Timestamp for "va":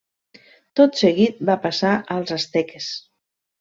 1.51-1.59